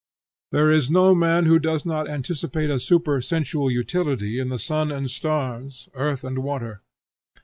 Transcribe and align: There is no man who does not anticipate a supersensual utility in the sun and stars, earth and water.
There 0.51 0.71
is 0.71 0.89
no 0.89 1.13
man 1.13 1.45
who 1.45 1.59
does 1.59 1.85
not 1.85 2.09
anticipate 2.09 2.71
a 2.71 2.79
supersensual 2.79 3.69
utility 3.69 4.39
in 4.39 4.49
the 4.49 4.57
sun 4.57 4.91
and 4.91 5.07
stars, 5.11 5.89
earth 5.93 6.23
and 6.23 6.39
water. 6.39 6.81